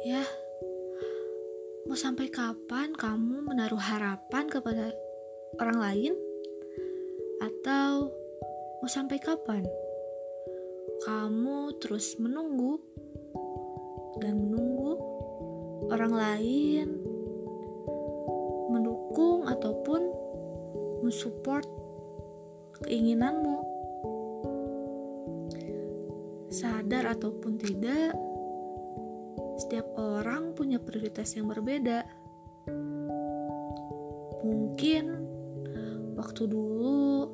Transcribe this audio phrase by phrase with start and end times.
[0.00, 4.96] Mau sampai kapan kamu menaruh harapan kepada
[5.60, 6.12] orang lain?
[7.44, 8.08] Atau
[8.80, 9.60] mau sampai kapan
[11.04, 12.80] kamu terus menunggu
[14.24, 14.96] dan menunggu
[15.92, 16.88] orang lain
[18.72, 20.00] mendukung ataupun
[21.04, 21.68] mensupport
[22.88, 23.68] keinginanmu?
[26.48, 28.29] Sadar ataupun tidak,
[29.60, 32.08] setiap orang punya prioritas yang berbeda.
[34.40, 35.04] Mungkin
[36.16, 37.28] waktu dulu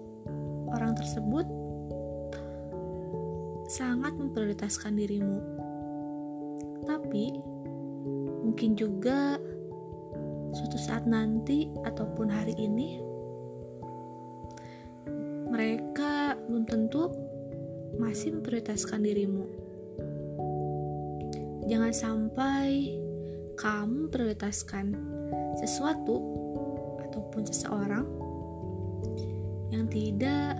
[0.74, 1.46] orang tersebut
[3.70, 5.38] sangat memprioritaskan dirimu,
[6.82, 7.38] tapi
[8.42, 9.38] mungkin juga
[10.50, 13.02] suatu saat nanti ataupun hari ini
[15.46, 17.10] mereka belum tentu
[18.02, 19.65] masih memprioritaskan dirimu.
[21.66, 22.94] Jangan sampai
[23.58, 24.94] kamu prioritaskan
[25.58, 26.16] sesuatu
[27.02, 28.06] ataupun seseorang
[29.74, 30.54] yang tidak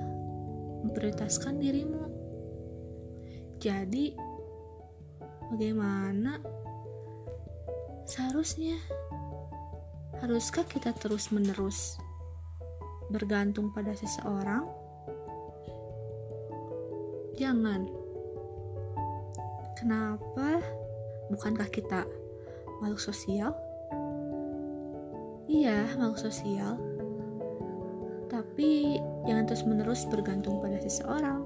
[0.83, 2.11] memprioritaskan dirimu.
[3.63, 4.19] Jadi,
[5.55, 6.43] bagaimana
[8.07, 8.75] seharusnya?
[10.17, 12.01] Haruskah kita terus-menerus
[13.13, 14.65] bergantung pada seseorang?
[17.37, 17.85] Jangan.
[19.77, 20.57] Kenapa?
[21.27, 22.07] Bukankah kita
[22.79, 23.51] makhluk sosial?
[25.47, 26.79] Iya, makhluk sosial.
[28.27, 31.43] Tapi jangan terus-menerus bergantung pada seseorang.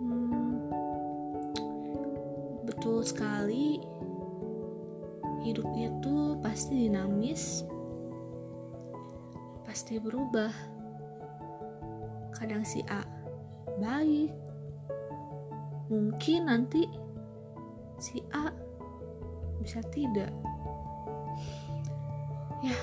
[0.00, 0.68] Hmm,
[2.64, 3.80] betul sekali.
[5.40, 7.64] Hidup itu pasti dinamis,
[9.64, 10.52] pasti berubah.
[12.36, 13.00] Kadang si A
[13.80, 14.32] baik,
[15.88, 16.84] mungkin nanti
[18.00, 18.48] si A
[19.60, 20.32] bisa tidak.
[22.64, 22.76] Ya,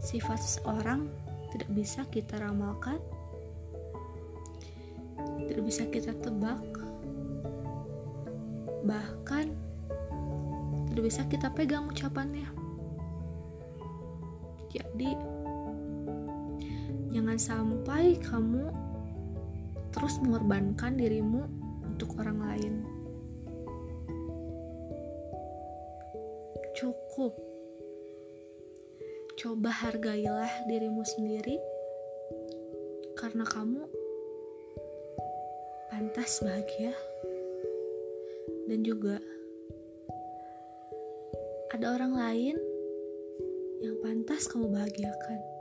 [0.00, 1.08] sifat seseorang
[1.52, 3.00] tidak bisa kita ramalkan,
[5.44, 6.60] tidak bisa kita tebak,
[8.84, 9.52] bahkan
[10.88, 12.48] tidak bisa kita pegang ucapannya.
[14.68, 15.12] Jadi,
[17.12, 18.68] jangan sampai kamu
[19.96, 21.48] terus mengorbankan dirimu
[21.88, 22.97] untuk orang lain.
[26.76, 27.36] Cukup.
[29.38, 31.56] Coba hargailah dirimu sendiri
[33.14, 33.86] karena kamu
[35.88, 36.94] pantas bahagia
[38.68, 39.22] dan juga
[41.72, 42.56] ada orang lain
[43.78, 45.57] yang pantas kamu bahagiakan.